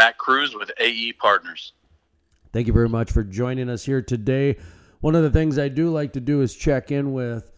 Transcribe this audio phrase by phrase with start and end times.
[0.00, 1.74] Matt Kruse with AE Partners.
[2.54, 4.56] Thank you very much for joining us here today.
[5.00, 7.52] One of the things I do like to do is check in with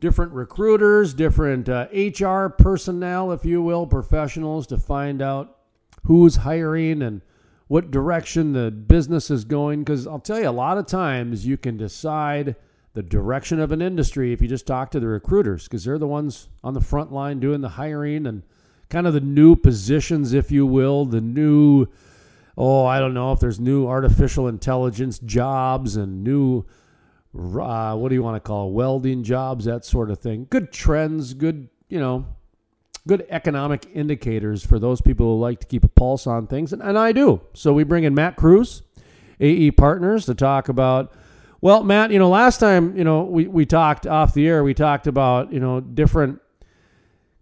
[0.00, 5.58] different recruiters, different uh, HR personnel, if you will, professionals to find out
[6.04, 7.20] who's hiring and
[7.68, 9.84] what direction the business is going.
[9.84, 12.56] Because I'll tell you, a lot of times you can decide
[12.94, 16.08] the direction of an industry if you just talk to the recruiters, because they're the
[16.08, 18.44] ones on the front line doing the hiring and
[18.92, 21.86] kind of the new positions, if you will, the new,
[22.58, 26.66] oh, I don't know if there's new artificial intelligence jobs and new
[27.34, 28.72] uh, what do you want to call it?
[28.72, 30.46] welding jobs, that sort of thing.
[30.50, 32.26] Good trends, good you know,
[33.08, 36.82] good economic indicators for those people who like to keep a pulse on things, and,
[36.82, 37.40] and I do.
[37.54, 38.82] So we bring in Matt Kruse,
[39.40, 41.14] AE Partners, to talk about.
[41.62, 44.74] Well, Matt, you know, last time you know we we talked off the air, we
[44.74, 46.41] talked about you know different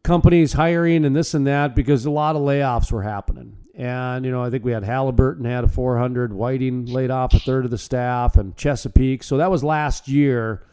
[0.02, 3.56] companies hiring and this and that because a lot of layoffs were happening.
[3.74, 7.38] And, you know, I think we had Halliburton had a 400, Whiting laid off a
[7.38, 9.22] third of the staff, and Chesapeake.
[9.22, 10.66] So that was last year.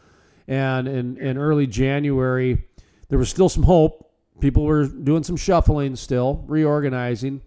[0.46, 2.66] And in, in early January,
[3.08, 4.12] there was still some hope.
[4.40, 7.42] People were doing some shuffling still, reorganizing.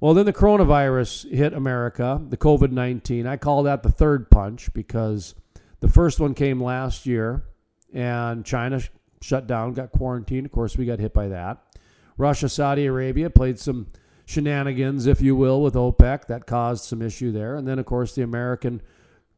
[0.00, 3.26] Well, then the coronavirus hit America, the COVID 19.
[3.26, 5.34] I call that the third punch because
[5.80, 7.44] the first one came last year,
[7.92, 8.80] and China
[9.20, 10.46] shut down, got quarantined.
[10.46, 11.58] Of course, we got hit by that.
[12.18, 13.86] Russia, Saudi Arabia played some
[14.24, 16.26] shenanigans, if you will, with OPEC.
[16.26, 17.56] That caused some issue there.
[17.56, 18.82] And then, of course, the American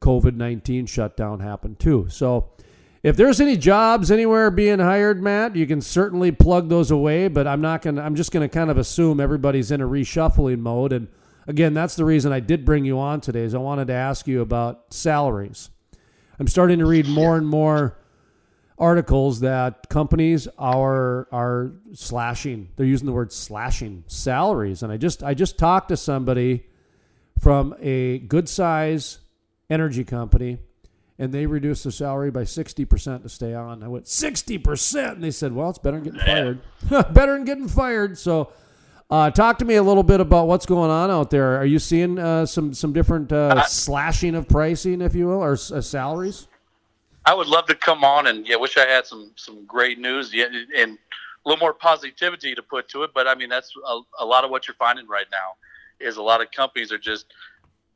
[0.00, 2.06] COVID 19 shutdown happened too.
[2.08, 2.50] So,
[3.02, 7.28] if there's any jobs anywhere being hired, Matt, you can certainly plug those away.
[7.28, 8.02] But I'm not gonna.
[8.02, 10.92] I'm just gonna kind of assume everybody's in a reshuffling mode.
[10.92, 11.08] And
[11.46, 13.42] again, that's the reason I did bring you on today.
[13.42, 15.70] Is I wanted to ask you about salaries.
[16.38, 17.98] I'm starting to read more and more
[18.78, 22.68] articles that companies are are slashing.
[22.76, 26.66] They're using the word slashing salaries, and I just I just talked to somebody
[27.38, 29.18] from a good size
[29.68, 30.58] energy company,
[31.18, 33.82] and they reduced the salary by sixty percent to stay on.
[33.82, 36.60] I went sixty percent, and they said, "Well, it's better than getting fired.
[37.14, 38.52] better than getting fired." So.
[39.10, 41.56] Uh, talk to me a little bit about what's going on out there.
[41.56, 45.52] Are you seeing uh, some some different uh, slashing of pricing, if you will, or
[45.52, 46.46] uh, salaries?
[47.28, 50.32] I would love to come on and yeah, wish I had some some great news
[50.32, 50.96] yeah, and
[51.44, 53.10] a little more positivity to put to it.
[53.12, 55.56] But I mean, that's a, a lot of what you're finding right now
[56.00, 57.26] is a lot of companies are just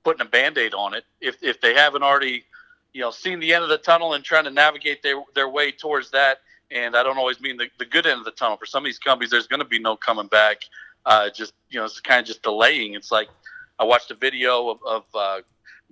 [0.05, 2.45] putting a band-aid on it if if they haven't already
[2.93, 5.73] you know seen the end of the tunnel and trying to navigate their their way
[5.73, 6.41] towards that.
[6.71, 8.59] And I don't always mean the, the good end of the tunnel.
[8.59, 10.59] For some of these companies, there's going to be no coming back.
[11.07, 12.93] Uh, just you know, it's kind of just delaying.
[12.93, 13.29] It's like
[13.79, 15.41] I watched a video of, of uh,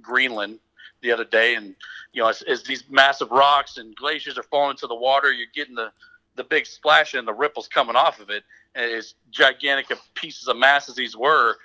[0.03, 0.59] Greenland
[1.03, 1.75] the other day, and
[2.13, 5.47] you know, as, as, these massive rocks and glaciers are falling into the water, you're
[5.55, 5.93] getting the
[6.37, 8.45] the big splash and the ripples coming off of it.
[8.75, 11.57] As gigantic pieces of mass as these were,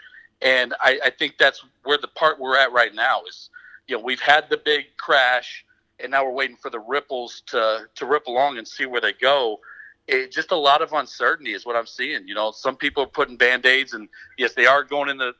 [0.41, 3.49] and I, I think that's where the part we're at right now is,
[3.87, 5.63] you know, we've had the big crash,
[5.99, 9.13] and now we're waiting for the ripples to to rip along and see where they
[9.13, 9.59] go.
[10.07, 12.27] It, just a lot of uncertainty is what I'm seeing.
[12.27, 15.33] You know, some people are putting band aids, and yes, they are going into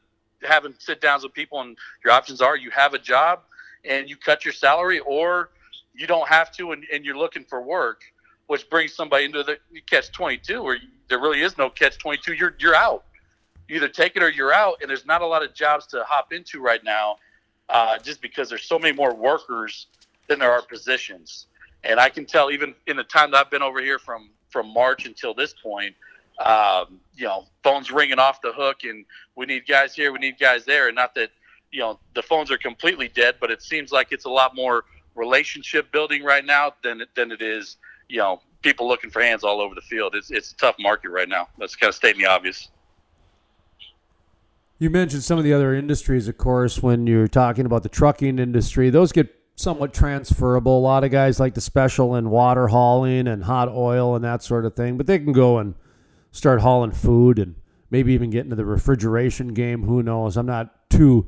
[0.44, 3.42] having sit downs with people, and your options are you have a job
[3.88, 5.50] and you cut your salary, or
[5.94, 8.01] you don't have to and, and you're looking for work,
[8.47, 9.57] which brings somebody into the
[9.88, 12.34] catch 22 where there really is no catch 22.
[12.34, 13.06] You're, you're out.
[13.68, 14.78] You either take it or you're out.
[14.81, 17.18] And there's not a lot of jobs to hop into right now
[17.69, 19.88] uh, just because there's so many more workers
[20.28, 21.47] than there are positions.
[21.84, 24.73] And I can tell even in the time that I've been over here from, from
[24.73, 25.96] March until this point,
[26.44, 30.38] um, you know, phones ringing off the hook and we need guys here, we need
[30.40, 30.88] guys there.
[30.88, 31.29] And not that–
[31.75, 34.86] you know the phones are completely dead, but it seems like it's a lot more
[35.13, 37.78] relationship building right now than than it is
[38.08, 40.16] you know people looking for hands all over the field.
[40.16, 41.50] It's it's a tough market right now.
[41.58, 42.69] That's kind of stating the obvious.
[44.80, 48.40] You mentioned some of the other industries, of course, when you're talking about the trucking
[48.40, 48.90] industry.
[48.90, 50.78] Those get somewhat transferable.
[50.78, 54.44] A lot of guys like the special in water hauling and hot oil and that
[54.44, 55.75] sort of thing, but they can go and
[56.31, 57.56] start hauling food and
[57.90, 59.84] maybe even get into the refrigeration game.
[59.84, 60.35] Who knows?
[60.35, 61.28] I'm not too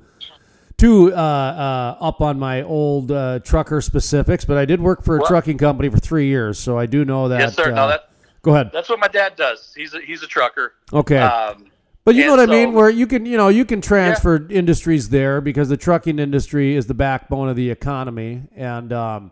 [0.78, 5.18] too uh, uh, up on my old uh, trucker specifics, but I did work for
[5.18, 7.40] a well, trucking company for three years, so I do know that.
[7.40, 7.72] Yes, sir.
[7.72, 8.10] no, uh, that,
[8.44, 8.70] go ahead.
[8.72, 9.74] That's what my dad does.
[9.76, 10.74] He's a, he's a trucker.
[10.94, 11.18] Okay.
[11.18, 11.66] Um,
[12.04, 14.48] but you know what so, I mean, where you can, you know, you can transfer
[14.50, 14.58] yeah.
[14.58, 19.32] industries there because the trucking industry is the backbone of the economy, and um,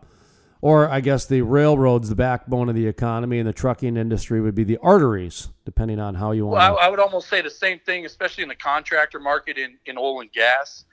[0.60, 4.54] or I guess the railroads, the backbone of the economy, and the trucking industry would
[4.54, 6.58] be the arteries, depending on how you want.
[6.58, 9.78] Well, I, I would almost say the same thing, especially in the contractor market in,
[9.86, 10.84] in oil and gas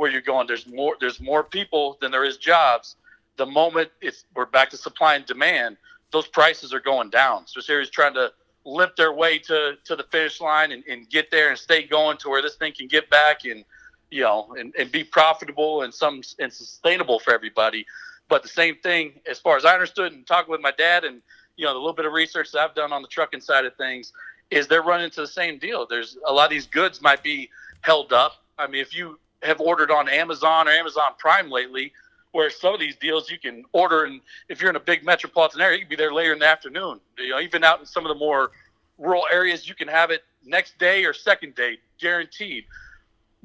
[0.00, 0.46] where you're going.
[0.46, 2.96] There's more there's more people than there is jobs.
[3.36, 5.76] The moment it's we're back to supply and demand,
[6.10, 7.46] those prices are going down.
[7.46, 8.32] So Series trying to
[8.64, 12.16] limp their way to, to the finish line and, and get there and stay going
[12.16, 13.62] to where this thing can get back and,
[14.10, 17.84] you know, and, and be profitable and some and sustainable for everybody.
[18.30, 21.20] But the same thing, as far as I understood and talking with my dad and,
[21.58, 23.76] you know, the little bit of research that I've done on the trucking side of
[23.76, 24.14] things
[24.50, 25.86] is they're running into the same deal.
[25.86, 27.50] There's a lot of these goods might be
[27.82, 28.32] held up.
[28.58, 31.92] I mean, if you have ordered on Amazon or Amazon Prime lately,
[32.32, 35.60] where some of these deals you can order, and if you're in a big metropolitan
[35.60, 37.00] area, you can be there later in the afternoon.
[37.18, 38.52] You know, even out in some of the more
[38.98, 42.64] rural areas, you can have it next day or second day, guaranteed.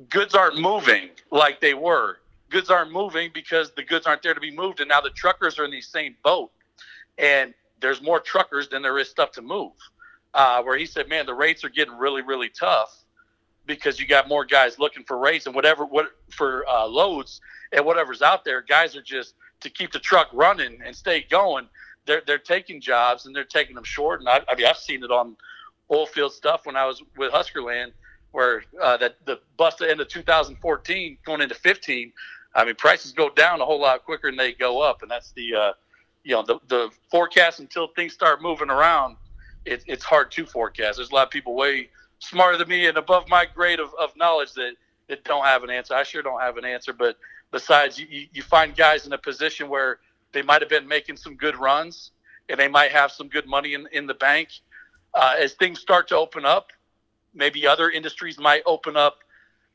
[0.09, 2.18] Goods aren't moving like they were.
[2.50, 5.57] Goods aren't moving because the goods aren't there to be moved, and now the truckers
[5.57, 6.51] are in the same boat,
[7.18, 9.71] and there's more truckers than there is stuff to move.
[10.33, 13.05] Uh, where he said, "Man, the rates are getting really, really tough."
[13.65, 17.41] Because you got more guys looking for rates and whatever what for uh, loads
[17.71, 18.62] and whatever's out there.
[18.62, 21.67] Guys are just to keep the truck running and stay going.
[22.06, 24.19] They're they're taking jobs and they're taking them short.
[24.19, 25.35] And I, I mean I've seen it on
[25.91, 27.91] oil field stuff when I was with Huskerland,
[28.31, 32.13] where uh, that the bust end of 2014 going into 15.
[32.53, 35.31] I mean prices go down a whole lot quicker than they go up, and that's
[35.31, 35.73] the uh,
[36.23, 39.17] you know the the forecast until things start moving around.
[39.65, 40.97] It, it's hard to forecast.
[40.97, 41.89] There's a lot of people way
[42.19, 44.73] smarter than me and above my grade of, of knowledge that,
[45.07, 45.94] that don't have an answer.
[45.94, 46.94] I sure don't have an answer.
[46.94, 47.17] But
[47.51, 50.00] besides, you, you find guys in a position where
[50.31, 52.12] they might have been making some good runs
[52.50, 54.50] and they might have some good money in, in the bank.
[55.13, 56.71] Uh, as things start to open up,
[57.33, 59.19] maybe other industries might open up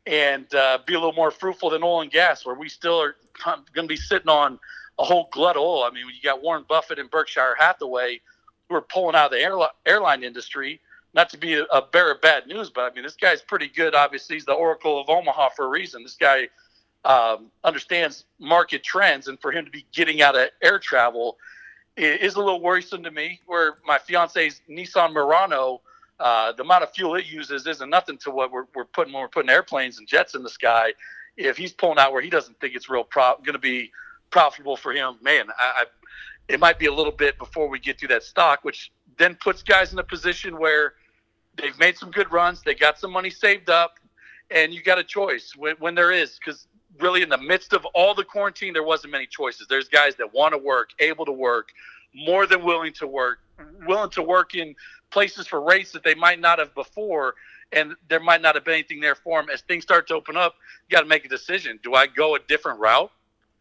[0.07, 3.17] and uh, be a little more fruitful than oil and gas, where we still are
[3.45, 4.59] going to be sitting on
[4.99, 5.85] a whole glut of oil.
[5.85, 8.21] I mean, you got Warren Buffett and Berkshire Hathaway
[8.69, 10.81] who are pulling out of the airline industry
[11.15, 13.69] not to be a, a bearer of bad news, but I mean, this guy's pretty
[13.69, 13.95] good.
[13.95, 16.03] Obviously, he's the Oracle of Omaha for a reason.
[16.03, 16.49] This guy
[17.05, 21.37] um, understands market trends, and for him to be getting out of air travel
[21.97, 23.41] is a little worrisome to me.
[23.47, 25.81] Where my fiance's Nissan Murano,
[26.19, 29.23] uh, the amount of fuel it uses isn't nothing to what we're, we're putting when
[29.23, 30.93] we're putting airplanes and jets in the sky.
[31.37, 33.91] If he's pulling out where he doesn't think it's real pro- going to be
[34.31, 35.85] profitable for him, man, I, I,
[36.49, 39.63] it might be a little bit before we get to that stock, which then puts
[39.63, 40.95] guys in a position where
[41.57, 42.63] they've made some good runs.
[42.63, 43.99] They got some money saved up,
[44.51, 46.67] and you got a choice when, when there is because
[46.99, 49.67] really in the midst of all the quarantine, there wasn't many choices.
[49.69, 51.71] There's guys that want to work, able to work,
[52.15, 53.41] more than willing to work,
[53.87, 54.75] willing to work in
[55.11, 57.35] places for rates that they might not have before,
[57.73, 59.51] and there might not have been anything there for them.
[59.51, 60.55] As things start to open up,
[60.89, 61.79] you got to make a decision.
[61.83, 63.11] Do I go a different route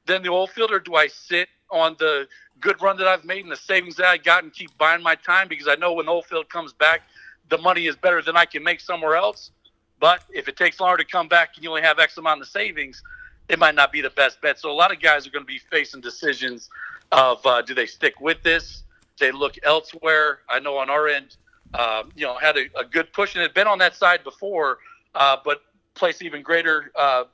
[0.06, 2.28] than the old field, or do I sit on the
[2.60, 5.16] good run that I've made and the savings that I got and keep buying my
[5.16, 7.02] time because I know when oil field comes back,
[7.50, 9.52] the money is better than I can make somewhere else.
[10.00, 12.48] But if it takes longer to come back and you only have X amount of
[12.48, 13.04] savings,
[13.50, 14.60] it might not be the best bet.
[14.60, 16.70] So a lot of guys are going to be facing decisions
[17.12, 18.84] of uh, do they stick with this?
[19.20, 20.40] They look elsewhere?
[20.48, 21.36] I know on our end,
[21.74, 24.78] uh, you know, had a, a, good push and had been on that side before,
[25.16, 25.64] uh, but
[25.96, 27.26] place even greater uh,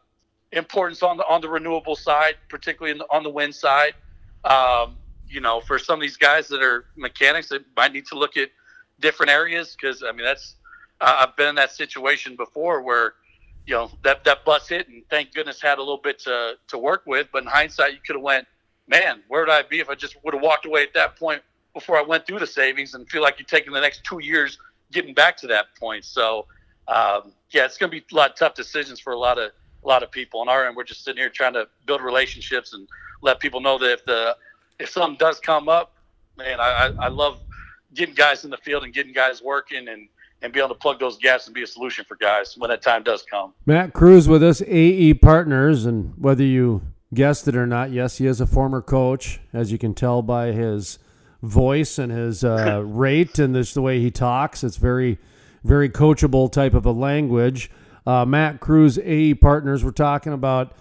[0.52, 3.94] importance on the on the renewable side, particularly the, on the wind side.
[4.44, 4.96] Um,
[5.28, 8.38] you know, for some of these guys that are mechanics, they might need to look
[8.38, 8.50] at
[9.00, 10.56] different areas because I mean that's
[11.01, 13.13] I've been in that situation before where
[13.65, 16.77] you know that that bus hit and thank goodness had a little bit to to
[16.77, 18.47] work with, but in hindsight you could have went,
[18.88, 21.42] man, where would I be if I just would have walked away at that point
[21.74, 24.57] before I went through the savings and feel like you're taking the next two years
[24.92, 26.06] getting back to that point.
[26.06, 26.45] So
[26.88, 29.51] um, yeah, it's going to be a lot of tough decisions for a lot of
[29.83, 30.75] a lot of people on our end.
[30.75, 32.87] We're just sitting here trying to build relationships and
[33.21, 34.35] let people know that if the
[34.80, 35.94] if something does come up,
[36.37, 37.40] man, I, I love
[37.94, 40.07] getting guys in the field and getting guys working and
[40.42, 42.81] and be able to plug those gaps and be a solution for guys when that
[42.81, 43.54] time does come.
[43.65, 46.81] Matt Kruse with us, AE Partners, and whether you
[47.13, 50.51] guessed it or not, yes, he is a former coach, as you can tell by
[50.51, 50.99] his
[51.42, 54.63] voice and his uh, rate and this the way he talks.
[54.63, 55.18] It's very,
[55.63, 57.71] very coachable type of a language.
[58.06, 60.75] Uh, Matt Kruse, AE Partners, we're talking about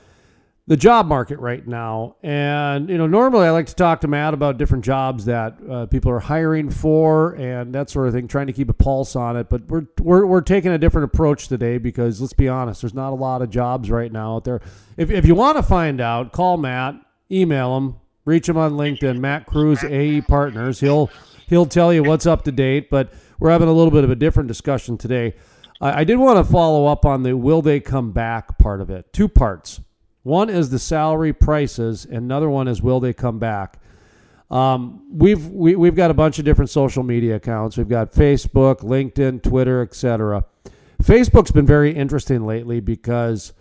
[0.66, 2.16] the job market right now.
[2.22, 5.86] And, you know, normally I like to talk to Matt about different jobs that uh,
[5.86, 9.36] people are hiring for and that sort of thing, trying to keep a pulse on
[9.36, 9.50] it.
[9.50, 13.12] But we're, we're, we're taking a different approach today because let's be honest, there's not
[13.12, 14.62] a lot of jobs right now out there.
[14.96, 16.94] If, if you want to find out, call Matt,
[17.30, 20.80] email him, reach him on LinkedIn, Matt Kruse, AE Partners.
[20.80, 21.10] He'll,
[21.46, 24.16] he'll tell you what's up to date, but we're having a little bit of a
[24.16, 25.34] different discussion today.
[25.82, 28.88] I, I did want to follow up on the will they come back part of
[28.88, 29.12] it.
[29.12, 29.82] Two parts.
[30.24, 33.78] One is the salary prices, another one is will they come back.
[34.50, 37.76] Um, we've we, we've got a bunch of different social media accounts.
[37.76, 40.44] We've got Facebook, LinkedIn, Twitter, etc.
[41.02, 43.52] Facebook's been very interesting lately because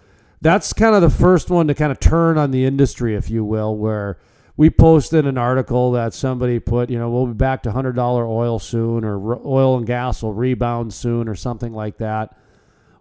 [0.42, 3.44] that's kind of the first one to kind of turn on the industry, if you
[3.44, 4.18] will, where
[4.56, 8.60] we posted an article that somebody put, you know, we'll be back to $100 oil
[8.60, 12.38] soon or oil and gas will rebound soon or something like that.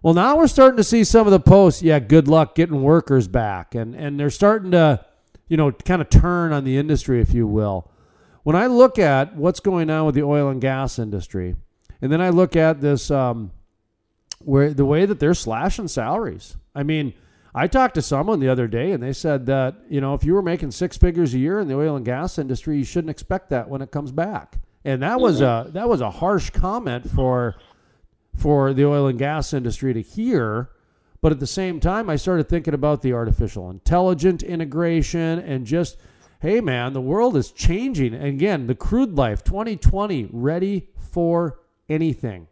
[0.03, 3.29] Well, now we're starting to see some of the posts, yeah, good luck getting workers
[3.29, 3.73] back.
[3.73, 5.03] And, and they're starting to,
[5.47, 7.89] you know, kind of turn on the industry, if you will.
[8.43, 11.55] When I look at what's going on with the oil and gas industry,
[12.01, 13.51] and then I look at this, um,
[14.39, 16.57] where the way that they're slashing salaries.
[16.75, 17.13] I mean,
[17.55, 20.33] I talked to someone the other day and they said that, you know, if you
[20.33, 23.51] were making six figures a year in the oil and gas industry, you shouldn't expect
[23.51, 24.57] that when it comes back.
[24.83, 27.55] And that was a that was a harsh comment for
[28.35, 30.69] for the oil and gas industry to hear.
[31.21, 35.97] But at the same time, I started thinking about the artificial intelligence integration and just,
[36.41, 38.13] hey man, the world is changing.
[38.13, 42.47] And again, the crude life 2020 ready for anything.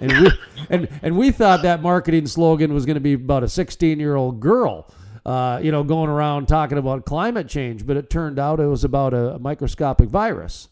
[0.00, 0.30] And we
[0.70, 4.14] and and we thought that marketing slogan was going to be about a 16 year
[4.14, 4.86] old girl,
[5.26, 7.86] uh, you know, going around talking about climate change.
[7.86, 10.68] But it turned out it was about a, a microscopic virus,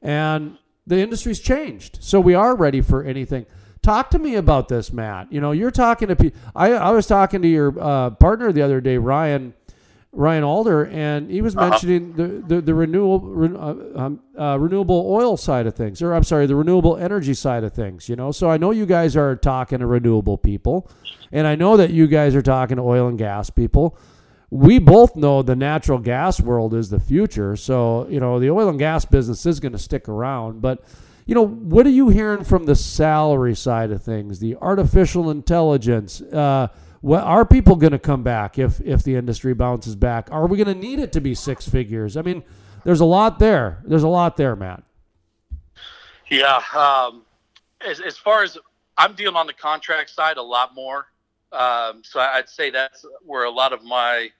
[0.00, 1.98] and the industry's changed.
[2.02, 3.46] So we are ready for anything.
[3.82, 5.32] Talk to me about this, Matt.
[5.32, 6.38] You know, you're talking to people.
[6.54, 9.54] I, I was talking to your uh, partner the other day, Ryan
[10.14, 11.70] Ryan Alder, and he was uh-huh.
[11.70, 16.22] mentioning the, the, the renewable uh, um, uh, renewable oil side of things, or I'm
[16.22, 18.08] sorry, the renewable energy side of things.
[18.08, 20.90] You know, so I know you guys are talking to renewable people,
[21.32, 23.96] and I know that you guys are talking to oil and gas people.
[24.50, 28.68] We both know the natural gas world is the future, so you know the oil
[28.68, 30.60] and gas business is going to stick around.
[30.60, 30.84] But
[31.26, 36.20] you know, what are you hearing from the salary side of things, the artificial intelligence?
[36.20, 36.68] Uh,
[37.00, 40.28] what, are people going to come back if if the industry bounces back?
[40.30, 42.16] Are we going to need it to be six figures?
[42.16, 42.42] I mean,
[42.84, 43.82] there's a lot there.
[43.84, 44.82] There's a lot there, Matt.
[46.30, 46.62] Yeah.
[46.74, 47.22] Um,
[47.86, 48.58] as, as far as
[48.96, 51.06] I'm dealing on the contract side a lot more.
[51.52, 54.30] Um, so I'd say that's where a lot of my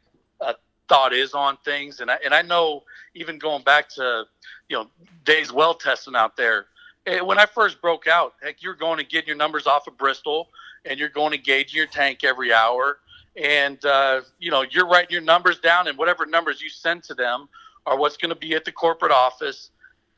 [0.41, 0.55] uh,
[0.89, 2.01] thought is on things.
[2.01, 2.85] And I, and I know
[3.15, 4.25] even going back to,
[4.69, 4.87] you know,
[5.25, 6.67] days well testing out there,
[7.07, 9.97] eh, when I first broke out, heck, you're going to get your numbers off of
[9.97, 10.49] Bristol
[10.85, 12.99] and you're going to gauge your tank every hour.
[13.37, 17.15] And, uh, you know, you're writing your numbers down, and whatever numbers you send to
[17.15, 17.49] them
[17.87, 19.71] are what's going to be at the corporate office.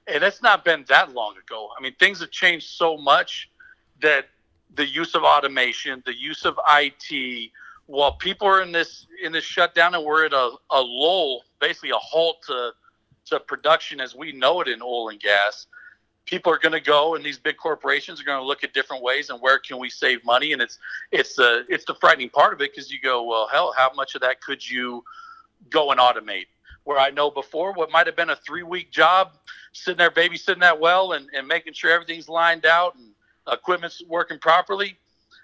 [0.07, 1.69] And it's not been that long ago.
[1.79, 3.51] I mean, things have changed so much
[4.03, 4.27] that
[4.75, 7.51] the use of automation, the use of IT,
[7.87, 11.91] while people are in this in this shutdown and we're at a, a lull, basically
[11.91, 12.73] a halt to
[13.27, 15.67] to production as we know it in oil and gas,
[16.27, 19.03] people are going to go and these big corporations are going to look at different
[19.03, 20.53] ways and where can we save money.
[20.53, 20.79] And it's
[21.13, 24.15] it's the it's the frightening part of it because you go well hell how much
[24.15, 25.05] of that could you
[25.71, 26.47] go and automate?
[26.85, 29.33] Where i know before what might have been a three week job
[29.73, 33.09] sitting there babysitting that well and, and making sure everything's lined out and
[33.51, 34.97] equipment's working properly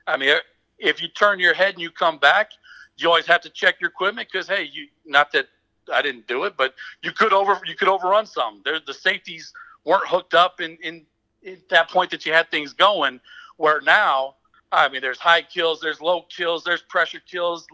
[0.07, 0.37] i mean
[0.79, 2.51] if you turn your head and you come back
[2.99, 5.47] you always have to check your equipment because hey you not that
[5.93, 8.61] i didn't do it but you could over you could overrun some.
[8.65, 9.53] There's the safeties
[9.85, 11.07] weren't hooked up in, in,
[11.43, 13.21] in that point that you had things going.
[13.57, 14.37] Where now,
[14.73, 17.67] I mean, there's high kills, there's low kills, there's pressure kills,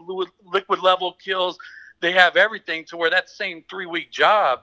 [0.45, 1.57] liquid level kills.
[2.01, 4.61] They have everything to where that same three week job,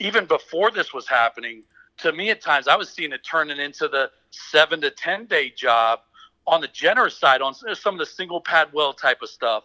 [0.00, 1.62] even before this was happening,
[1.98, 5.50] to me at times I was seeing it turning into the seven to ten day
[5.50, 6.00] job
[6.46, 9.64] on the generous side on some of the single pad well type of stuff.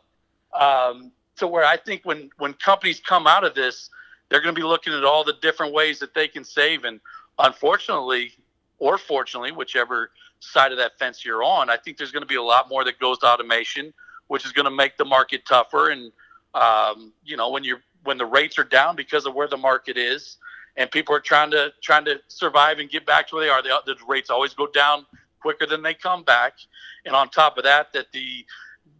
[0.59, 3.89] Um, to where I think when when companies come out of this,
[4.29, 6.83] they're going to be looking at all the different ways that they can save.
[6.83, 6.99] And
[7.39, 8.33] unfortunately,
[8.77, 12.35] or fortunately, whichever side of that fence you're on, I think there's going to be
[12.35, 13.93] a lot more that goes to automation,
[14.27, 15.89] which is going to make the market tougher.
[15.89, 16.11] And
[16.53, 19.97] um, you know, when you're when the rates are down because of where the market
[19.97, 20.37] is,
[20.77, 23.61] and people are trying to trying to survive and get back to where they are,
[23.61, 25.05] they, the rates always go down
[25.41, 26.53] quicker than they come back.
[27.05, 28.45] And on top of that, that the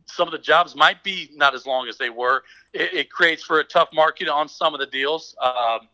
[0.06, 2.44] some of the jobs might be not as long as they were.
[2.74, 5.36] It, it creates for a tough market on some of the deals.
[5.42, 5.88] Um,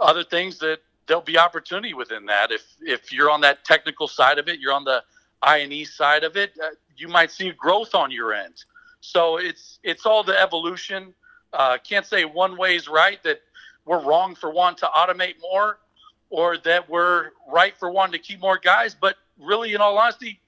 [0.00, 2.52] other things that there'll be opportunity within that.
[2.52, 5.02] If if you're on that technical side of it, you're on the
[5.42, 8.54] I and E side of it, uh, you might see growth on your end.
[9.00, 11.14] So it's it's all the evolution.
[11.52, 13.40] Uh, can't say one way is right that
[13.84, 15.78] we're wrong for wanting to automate more,
[16.30, 18.94] or that we're right for wanting to keep more guys.
[18.94, 20.40] But really, in all honesty,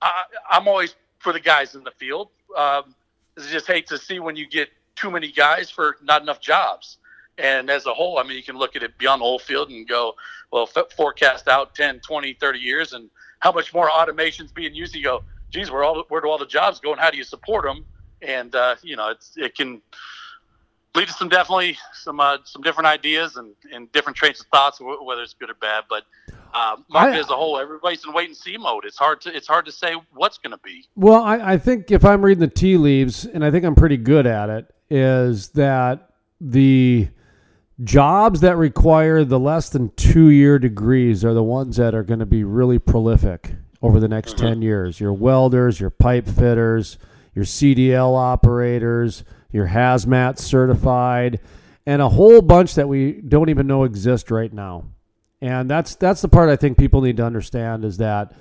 [0.00, 2.28] I, I'm always for the guys in the field.
[2.56, 2.94] Um,
[3.38, 6.98] I just hate to see when you get too many guys for not enough jobs.
[7.38, 9.70] And as a whole, I mean, you can look at it beyond the whole field
[9.70, 10.14] and go,
[10.50, 13.08] well, f- forecast out 10, 20, 30 years and
[13.40, 14.94] how much more automation is being used.
[14.94, 17.24] You go, geez, where all where do all the jobs go and how do you
[17.24, 17.84] support them?
[18.20, 19.82] And uh, you know, it's it can
[20.94, 24.78] lead to some definitely some uh, some different ideas and, and different trains of thoughts,
[24.80, 25.84] whether it's good or bad.
[25.88, 26.04] But
[26.54, 28.84] uh, market I, as a whole, everybody's in wait and see mode.
[28.84, 30.84] It's hard to it's hard to say what's going to be.
[30.94, 33.96] Well, I, I think if I'm reading the tea leaves, and I think I'm pretty
[33.96, 36.10] good at it, is that
[36.40, 37.08] the
[37.84, 42.20] jobs that require the less than two year degrees are the ones that are going
[42.20, 44.46] to be really prolific over the next Mm-hmm.
[44.46, 45.00] 10 years.
[45.00, 46.98] Your welders, your pipe fitters,
[47.34, 51.40] your CDL operators, your hazmat certified,
[51.86, 54.84] and a whole bunch that we don't even know exist right now.
[55.40, 58.32] And that's that's the part I think people need to understand is that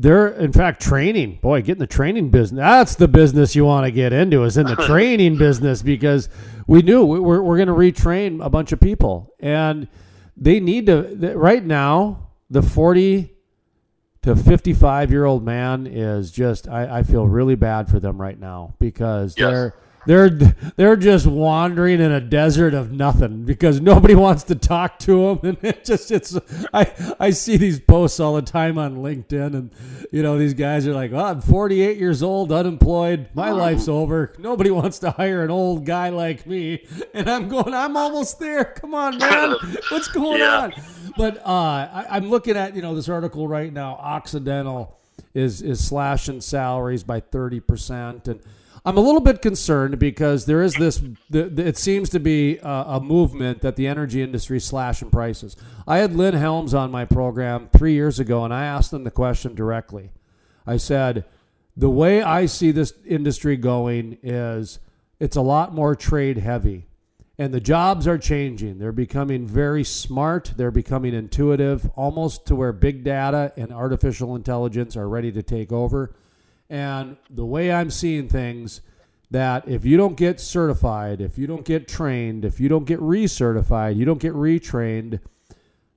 [0.00, 1.38] they're in fact training.
[1.42, 2.58] Boy, getting the training business.
[2.60, 6.28] That's the business you want to get into is in the training business because
[6.68, 9.88] we knew we- we're we're going to retrain a bunch of people and
[10.36, 13.34] they need to right now the 40
[14.22, 18.38] to 55 year old man is just I, I feel really bad for them right
[18.38, 19.50] now because Yes.
[19.50, 19.74] they're
[20.06, 25.26] they're they're just wandering in a desert of nothing because nobody wants to talk to
[25.36, 26.36] them and it just it's
[26.72, 29.70] I I see these posts all the time on LinkedIn and
[30.12, 33.28] you know these guys are like, "Oh, I'm 48 years old, unemployed.
[33.34, 34.32] My life's over.
[34.38, 38.64] Nobody wants to hire an old guy like me." And I'm going, "I'm almost there.
[38.64, 39.54] Come on, man.
[39.90, 40.60] What's going Yeah.
[40.60, 40.72] on?"
[41.16, 43.94] But uh, I, I'm looking at you know this article right now.
[44.00, 44.96] Occidental
[45.34, 48.40] is is slashing salaries by thirty percent, and
[48.84, 51.02] I'm a little bit concerned because there is this.
[51.30, 55.56] It seems to be a, a movement that the energy industry is slashing prices.
[55.86, 59.10] I had Lynn Helms on my program three years ago, and I asked him the
[59.10, 60.10] question directly.
[60.66, 61.24] I said,
[61.76, 64.80] the way I see this industry going is
[65.20, 66.86] it's a lot more trade heavy.
[67.40, 68.78] And the jobs are changing.
[68.78, 70.54] They're becoming very smart.
[70.56, 75.70] They're becoming intuitive, almost to where big data and artificial intelligence are ready to take
[75.70, 76.16] over.
[76.70, 78.80] And the way I'm seeing things,
[79.30, 83.00] that if you don't get certified, if you don't get trained, if you don't get
[83.00, 85.20] recertified, you don't get retrained,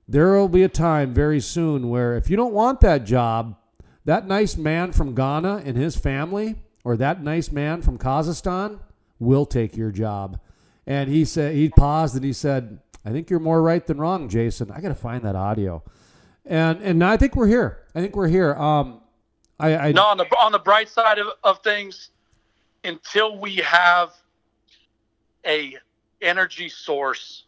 [0.06, 3.56] there will be a time very soon where if you don't want that job,
[4.04, 8.80] that nice man from Ghana and his family, or that nice man from Kazakhstan,
[9.18, 10.38] will take your job.
[10.86, 14.28] And he said he paused and he said, "I think you're more right than wrong,
[14.28, 14.70] Jason.
[14.72, 15.84] I got to find that audio."
[16.44, 17.78] And and I think we're here.
[17.94, 18.54] I think we're here.
[18.54, 19.01] Um,
[19.58, 22.10] I, I No, on the on the bright side of, of things,
[22.84, 24.12] until we have
[25.46, 25.76] a
[26.20, 27.44] energy source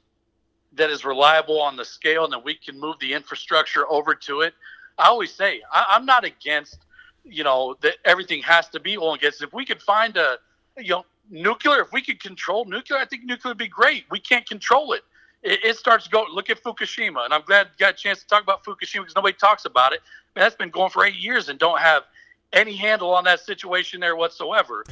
[0.73, 4.41] that is reliable on the scale and that we can move the infrastructure over to
[4.41, 4.55] it.
[4.99, 6.79] I always say I, I'm not against,
[7.25, 9.41] you know, that everything has to be oil and gas.
[9.41, 10.39] If we could find a,
[10.79, 14.05] you know, nuclear, if we could control nuclear, I think nuclear would be great.
[14.11, 15.03] We can't control it.
[15.45, 16.27] It, it starts to go.
[16.33, 19.15] Look at Fukushima, and I'm glad you got a chance to talk about Fukushima because
[19.15, 20.01] nobody talks about it.
[20.35, 22.05] That's been going for eight years and don't have
[22.53, 24.85] any handle on that situation there whatsoever.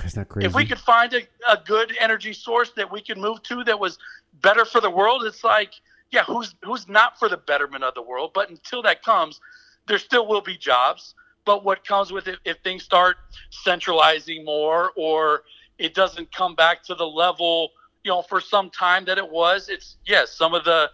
[0.45, 3.79] If we could find a, a good energy source that we could move to that
[3.79, 3.99] was
[4.43, 5.73] better for the world, it's like,
[6.11, 8.33] yeah, who's who's not for the betterment of the world?
[8.35, 9.41] But until that comes,
[9.87, 11.15] there still will be jobs.
[11.45, 13.17] But what comes with it if things start
[13.51, 15.43] centralizing more or
[15.79, 17.71] it doesn't come back to the level,
[18.05, 20.91] you know, for some time that it was, it's yes, some of the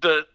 [0.00, 0.26] the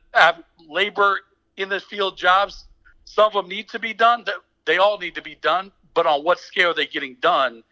[0.67, 1.19] labor
[1.57, 2.65] in the field jobs,
[3.05, 4.23] some of them need to be done.
[4.25, 4.35] That
[4.65, 7.63] they all need to be done, but on what scale are they getting done?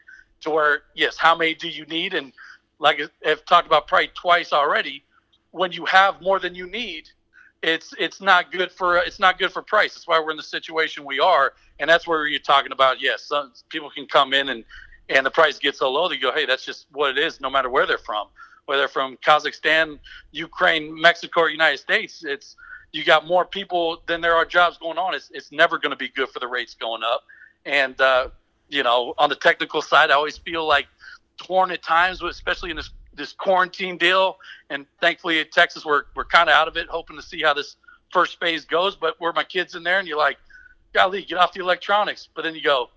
[0.42, 2.14] To where yes, how many do you need?
[2.14, 2.32] And
[2.80, 5.04] like I've talked about probably twice already,
[5.52, 7.10] when you have more than you need,
[7.64, 9.94] it's it's not good for it's not good for price.
[9.96, 13.02] That's why we're in the situation we are, and that's where you're talking about.
[13.02, 14.64] Yes, some people can come in and
[15.10, 17.50] and the price gets so low, they go, hey, that's just what it is, no
[17.50, 18.28] matter where they're from,
[18.66, 20.00] whether from Kazakhstan,
[20.32, 22.24] Ukraine, Mexico, or United States.
[22.24, 22.56] It's
[22.92, 25.14] you got more people than there are jobs going on.
[25.14, 27.24] It's it's never going to be good for the rates going up,
[27.66, 28.30] and uh,
[28.70, 30.88] you know on the technical side, I always feel like
[31.38, 34.38] torn at times, especially in this this quarantine deal.
[34.70, 37.54] And thankfully, in Texas, we're we're kind of out of it, hoping to see how
[37.54, 37.76] this
[38.12, 38.96] first phase goes.
[38.96, 40.38] But where my kids in there, and you're like,
[40.94, 42.30] golly, get off the electronics.
[42.34, 42.90] But then you go,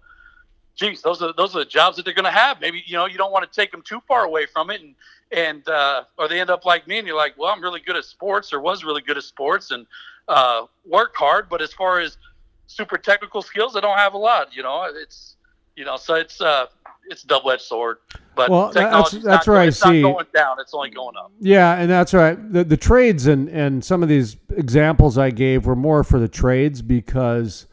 [0.78, 2.60] geez, those are those are the jobs that they're going to have.
[2.60, 4.94] Maybe you know you don't want to take them too far away from it, and
[5.32, 7.96] and uh, or they end up like me, and you're like, well, I'm really good
[7.96, 9.86] at sports, or was really good at sports, and
[10.28, 11.48] uh, work hard.
[11.48, 12.16] But as far as
[12.66, 14.54] super technical skills, I don't have a lot.
[14.56, 15.36] You know, it's
[15.76, 16.66] you know, so it's uh,
[17.10, 17.98] it's double edged sword.
[18.34, 21.32] But Well, that's- that's not, where I see- not going down; it's only going up.
[21.40, 22.36] Yeah, and that's right.
[22.52, 26.28] The the trades and and some of these examples I gave were more for the
[26.28, 27.66] trades because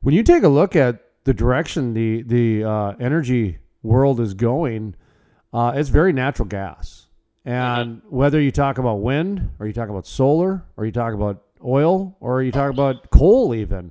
[0.00, 4.94] when you take a look at the direction the the uh, energy world is going,
[5.52, 7.06] uh, it's very natural gas.
[7.44, 11.42] And whether you talk about wind, or you talk about solar, or you talk about
[11.62, 13.90] oil, or you talk about coal, even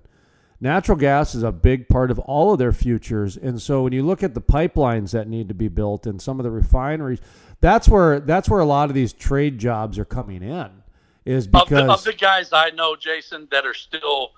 [0.60, 3.38] natural gas is a big part of all of their futures.
[3.38, 6.40] And so when you look at the pipelines that need to be built and some
[6.40, 7.20] of the refineries,
[7.62, 10.72] that's where that's where a lot of these trade jobs are coming in.
[11.24, 14.32] Is of the, because of the guys I know, Jason, that are still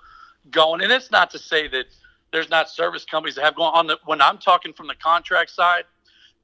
[0.50, 1.86] going, and it's not to say that
[2.32, 3.98] there's not service companies that have gone on the.
[4.04, 5.84] When I'm talking from the contract side,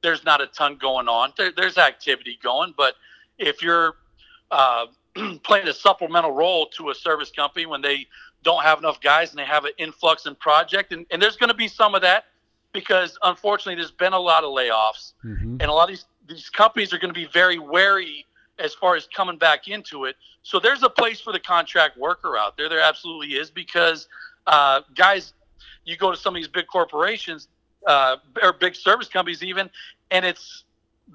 [0.01, 1.33] there's not a ton going on.
[1.37, 2.95] There, there's activity going, but
[3.37, 3.95] if you're
[4.51, 4.87] uh,
[5.43, 8.07] playing a supplemental role to a service company when they
[8.43, 10.91] don't have enough guys and they have an influx in project.
[10.91, 12.25] And, and there's going to be some of that
[12.73, 15.57] because unfortunately there's been a lot of layoffs mm-hmm.
[15.59, 18.25] and a lot of these, these companies are going to be very wary
[18.59, 20.15] as far as coming back into it.
[20.43, 22.69] So there's a place for the contract worker out there.
[22.69, 24.07] There absolutely is because
[24.47, 25.33] uh, guys,
[25.85, 27.47] you go to some of these big corporations
[27.85, 29.69] uh, or big service companies even,
[30.11, 30.63] and it's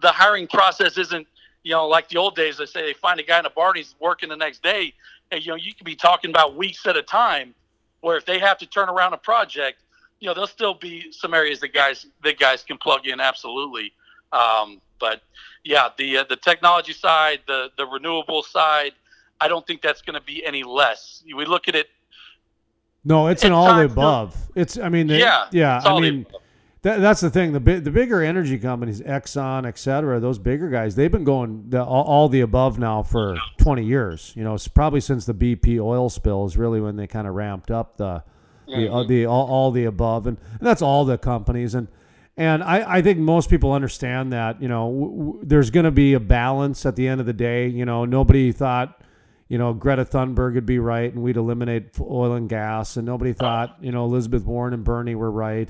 [0.00, 1.26] the hiring process isn't
[1.62, 2.58] you know like the old days.
[2.58, 4.94] They say they find a guy in a bar and he's working the next day.
[5.30, 7.54] And, you know you could be talking about weeks at a time.
[8.00, 9.78] Where if they have to turn around a project,
[10.18, 13.92] you know there'll still be some areas that guys that guys can plug in absolutely.
[14.32, 15.22] Um, but
[15.64, 18.92] yeah, the uh, the technology side, the the renewable side,
[19.40, 21.22] I don't think that's going to be any less.
[21.34, 21.88] We look at it.
[23.04, 24.36] No, it's an all the above.
[24.54, 25.80] It's I mean, they, yeah, yeah.
[25.84, 26.26] I mean,
[26.82, 27.52] that, that's the thing.
[27.52, 31.82] The the bigger energy companies, Exxon, et cetera, those bigger guys, they've been going the,
[31.82, 34.32] all, all, the above now for 20 years.
[34.36, 37.34] You know, it's probably since the BP oil spill is really when they kind of
[37.34, 38.22] ramped up the
[38.66, 41.88] the, uh, the all, all the above, and, and that's all the companies and
[42.36, 45.90] and I, I think most people understand that, you know, w- w- there's going to
[45.90, 47.68] be a balance at the end of the day.
[47.68, 49.01] You know, nobody thought,
[49.52, 52.96] you know, Greta Thunberg would be right and we'd eliminate oil and gas.
[52.96, 55.68] And nobody thought, you know, Elizabeth Warren and Bernie were right.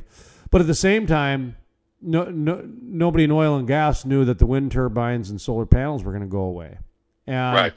[0.53, 1.57] But at the same time,
[2.01, 6.05] no, no, nobody in oil and gas knew that the wind turbines and solar panels
[6.05, 6.79] were going to go away.
[7.27, 7.73] And right.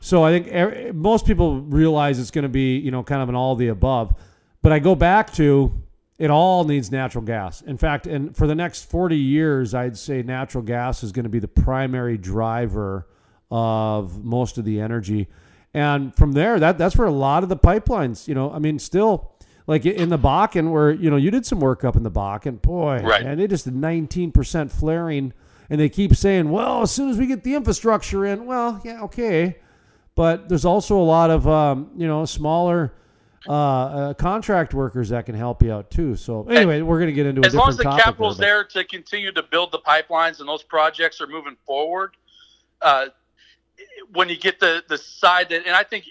[0.00, 3.28] So I think er, most people realize it's going to be, you know, kind of
[3.28, 4.12] an all the above.
[4.60, 5.72] But I go back to
[6.18, 7.62] it all needs natural gas.
[7.62, 11.30] In fact, and for the next 40 years, I'd say natural gas is going to
[11.30, 13.06] be the primary driver
[13.52, 15.28] of most of the energy.
[15.74, 18.78] And from there, that that's where a lot of the pipelines, you know, I mean,
[18.78, 19.32] still
[19.66, 22.62] like in the Bakken, where you know you did some work up in the Bakken,
[22.62, 23.22] boy, right.
[23.22, 25.32] and they just did 19% flaring,
[25.68, 29.02] and they keep saying, well, as soon as we get the infrastructure in, well, yeah,
[29.02, 29.56] okay,
[30.14, 32.94] but there's also a lot of um, you know smaller
[33.48, 36.14] uh, uh, contract workers that can help you out too.
[36.14, 38.82] So anyway, and we're going to get into as long as the capital's there, there,
[38.82, 42.16] to continue to build the pipelines and those projects are moving forward.
[42.80, 43.06] Uh,
[44.12, 46.06] when you get the the side that, and I think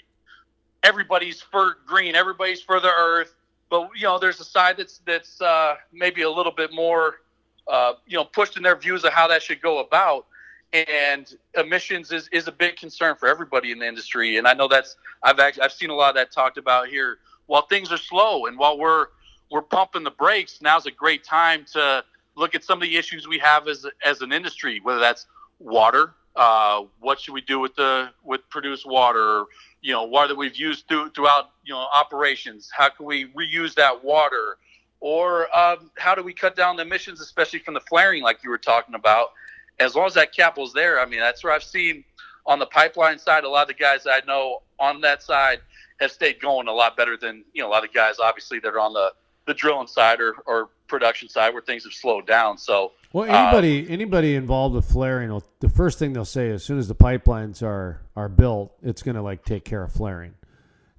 [0.84, 3.36] everybody's for green, everybody's for the earth,
[3.70, 7.22] but you know, there's a side that's that's uh, maybe a little bit more,
[7.68, 10.26] uh, you know, pushed in their views of how that should go about
[10.74, 14.38] and emissions is, is a big concern for everybody in the industry.
[14.38, 17.20] And I know that's I've actually, I've seen a lot of that talked about here.
[17.46, 19.08] While things are slow and while we're
[19.52, 22.04] we're pumping the brakes, now's a great time to
[22.36, 25.28] look at some of the issues we have as as an industry, whether that's
[25.60, 26.16] water.
[26.36, 29.46] Uh, what should we do with the with produced water?
[29.82, 32.70] You know, water that we've used through, throughout you know operations.
[32.72, 34.58] How can we reuse that water?
[35.00, 38.50] Or um, how do we cut down the emissions, especially from the flaring, like you
[38.50, 39.32] were talking about?
[39.80, 42.04] as long as that capital's there, I mean, that's where I've seen
[42.46, 45.60] on the pipeline side, a lot of the guys I know on that side
[46.00, 48.70] have stayed going a lot better than, you know, a lot of guys obviously that
[48.70, 49.14] are on the,
[49.46, 52.58] the drilling side or, or production side where things have slowed down.
[52.58, 56.64] So, well, anybody, um, anybody involved with flaring, will, the first thing they'll say as
[56.64, 60.34] soon as the pipelines are, are built, it's going to like take care of flaring.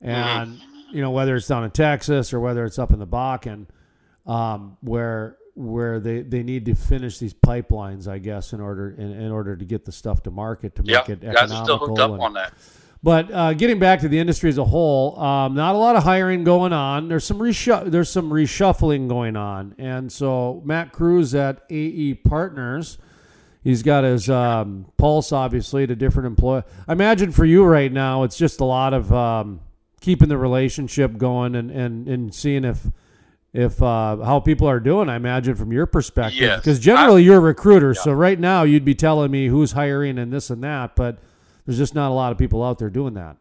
[0.00, 0.96] And, mm-hmm.
[0.96, 3.66] you know, whether it's down in Texas or whether it's up in the Bakken,
[4.26, 9.12] um, where where they, they need to finish these pipelines, I guess, in order in,
[9.12, 11.32] in order to get the stuff to market to make it economical.
[11.32, 12.52] Guys are still hooked up and, on that.
[13.04, 16.04] But uh, getting back to the industry as a whole, um, not a lot of
[16.04, 17.08] hiring going on.
[17.08, 22.96] There's some reshu- there's some reshuffling going on, and so Matt Kruse at AE Partners,
[23.62, 26.64] he's got his um, pulse obviously to different employees.
[26.88, 29.60] I imagine for you right now, it's just a lot of um,
[30.00, 32.86] keeping the relationship going and, and, and seeing if
[33.52, 35.10] if uh, how people are doing.
[35.10, 36.60] I imagine from your perspective, yes.
[36.60, 37.92] because generally I, you're a recruiter.
[37.94, 38.00] Yeah.
[38.00, 41.18] So right now you'd be telling me who's hiring and this and that, but
[41.66, 43.36] there's just not a lot of people out there doing that.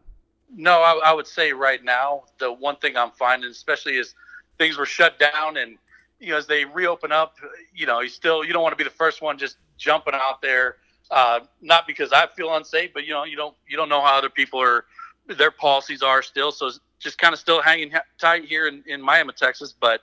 [0.56, 4.14] No, I, I would say right now the one thing I'm finding, especially is
[4.58, 5.76] things were shut down and
[6.20, 7.36] you know as they reopen up,
[7.74, 10.40] you know you still you don't want to be the first one just jumping out
[10.40, 10.76] there.
[11.10, 14.16] Uh, not because I feel unsafe, but you know you don't you don't know how
[14.16, 14.84] other people are
[15.26, 16.52] their policies are still.
[16.52, 19.74] So just kind of still hanging tight here in, in Miami, Texas.
[19.78, 20.00] But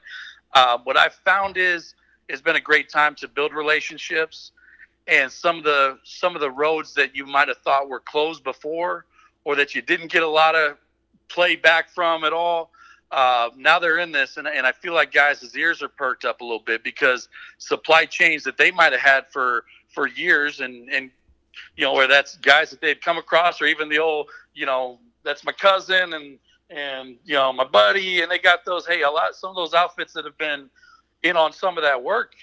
[0.54, 1.96] uh, what I've found is
[2.30, 4.52] it's been a great time to build relationships,
[5.12, 8.44] and some of the some of the roads that you might have thought were closed
[8.44, 9.06] before,
[9.44, 10.78] or that you didn't get a lot of
[11.28, 12.72] play back from at all.
[13.12, 16.40] Uh, now they're in this, and, and I feel like guys' ears are perked up
[16.40, 20.90] a little bit because supply chains that they might have had for for years, and
[20.90, 21.12] and
[21.76, 24.98] you know, where that's guys that they've come across, or even the old, you know,
[25.24, 28.88] that's my cousin and and you know my buddy, and they got those.
[28.88, 30.70] Hey, a lot some of those outfits that have been
[31.24, 32.34] in on some of that work.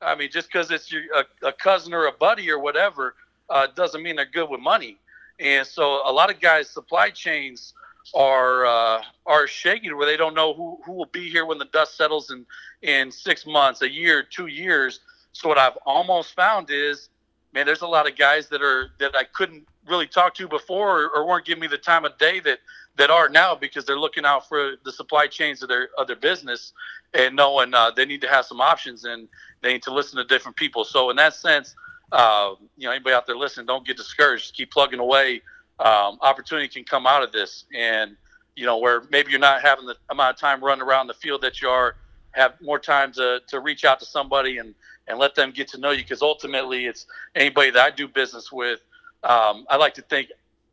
[0.00, 3.14] I mean, just because it's your, a, a, cousin or a buddy or whatever
[3.50, 4.96] uh, doesn't mean they're good with money.
[5.40, 7.74] and so a lot of guys' supply chains
[8.14, 11.66] are uh, are shaky where they don't know who, who will be here when the
[11.66, 12.46] dust settles in
[12.82, 15.00] in six months, a year, two years.
[15.32, 17.10] So what I've almost found is,
[17.52, 21.10] man, there's a lot of guys that are that I couldn't really talked to before
[21.14, 22.58] or, weren't giving me the time of day that
[22.96, 26.16] that are now because they're looking out for the supply chains of their of their
[26.16, 26.72] business
[27.14, 29.28] and knowing uh, they need to have some options and
[29.62, 30.84] they need to listen to different people.
[30.84, 31.74] So in that sense,
[32.12, 34.54] uh, you know, anybody out there listening, don't get discouraged.
[34.54, 35.42] Keep plugging away
[35.78, 37.64] um, opportunity can come out of this.
[37.74, 38.16] And,
[38.56, 41.42] you know, where maybe you're not having the amount of time running around the field
[41.42, 41.96] that you are,
[42.32, 44.74] have more time to, to reach out to somebody and,
[45.06, 45.98] and let them get to know you.
[45.98, 48.80] Because ultimately, it's anybody that I do business with.
[49.24, 50.30] Um, I like to think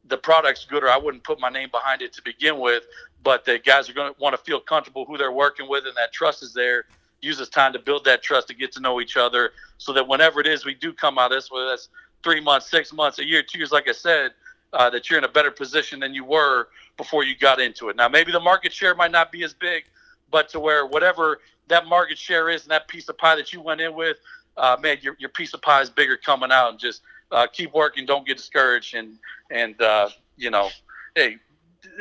[0.08, 2.84] the product's good, or I wouldn't put my name behind it to begin with.
[3.24, 5.96] But the guys are going to want to feel comfortable who they're working with, and
[5.98, 6.86] that trust is there.
[7.22, 10.08] Use this time to build that trust, to get to know each other, so that
[10.08, 11.90] whenever it is we do come out of this, whether that's
[12.24, 14.32] three months, six months, a year, two years, like I said,
[14.74, 17.96] uh, that you're in a better position than you were before you got into it.
[17.96, 19.86] Now, maybe the market share might not be as big,
[20.30, 23.62] but to where whatever that market share is and that piece of pie that you
[23.62, 24.18] went in with,
[24.58, 26.72] uh, man, your, your piece of pie is bigger coming out.
[26.72, 29.18] And just uh, keep working, don't get discouraged, and
[29.52, 30.70] and uh, you know,
[31.16, 31.38] hey,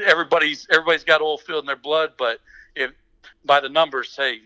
[0.05, 2.41] everybody's everybody's got oil field in their blood, but
[2.75, 2.91] if
[3.45, 4.39] by the numbers, hey,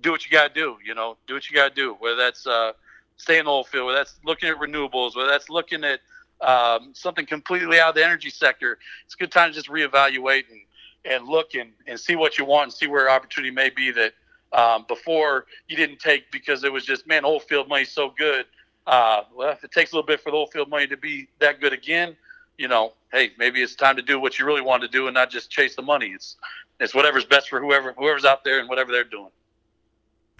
[0.00, 0.76] do what you got to do.
[0.84, 1.96] You know, do what you got to do.
[1.98, 2.72] Whether that's uh,
[3.16, 6.00] stay in oil field, whether that's looking at renewables, whether that's looking at
[6.40, 10.44] um, something completely out of the energy sector, it's a good time to just reevaluate
[10.50, 10.60] and,
[11.04, 14.12] and look and, and see what you want and see where opportunity may be that
[14.52, 18.46] um, before you didn't take because it was just, man, oil field money's so good.
[18.88, 21.28] Uh, well, if it takes a little bit for the oil field money to be
[21.40, 22.16] that good again,
[22.56, 25.14] you know, hey, maybe it's time to do what you really want to do and
[25.14, 26.06] not just chase the money.
[26.08, 26.36] It's
[26.80, 29.28] it's whatever's best for whoever whoever's out there and whatever they're doing.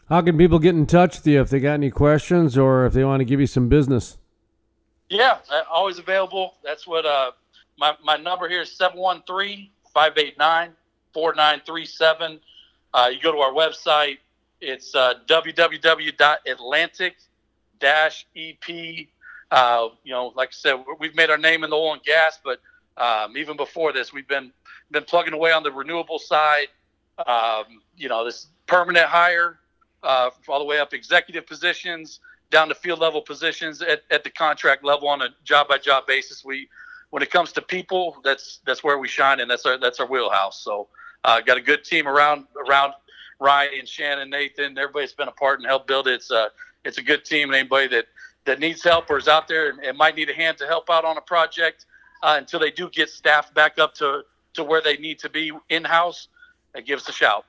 [0.09, 2.95] How can people get in touch with you if they got any questions or if
[2.95, 4.17] they want to give you some business?
[5.11, 5.39] Yeah,
[5.71, 6.55] always available.
[6.65, 7.33] That's what uh,
[7.79, 10.73] my, my number here is 713 589
[11.13, 12.41] 4937.
[12.95, 14.19] Uh, you go to our website.
[14.63, 15.15] It's uh,
[17.81, 19.07] www.atlantic EP.
[19.51, 22.38] Uh, you know, like I said, we've made our name in the oil and gas,
[22.45, 22.61] but
[22.97, 24.53] um, even before this, we've been
[24.91, 26.69] been plugging away on the renewable side.
[27.27, 29.59] Um, you know, this permanent hire
[30.03, 34.31] uh, all the way up executive positions, down to field level positions at, at the
[34.31, 36.45] contract level on a job by job basis.
[36.45, 36.69] We,
[37.11, 40.07] when it comes to people, that's that's where we shine, and that's our that's our
[40.07, 40.61] wheelhouse.
[40.61, 40.88] So,
[41.25, 42.93] uh, got a good team around around
[43.41, 44.77] Ryan Shannon, Nathan.
[44.77, 46.14] Everybody's been a part and helped build it.
[46.14, 46.51] It's a
[46.85, 48.07] it's a good team, and anybody that
[48.45, 50.88] that needs help or is out there and, and might need a hand to help
[50.88, 51.85] out on a project
[52.23, 54.23] uh, until they do get staffed back up to
[54.55, 56.29] to where they need to be in house,
[56.75, 57.45] uh, give us a shout.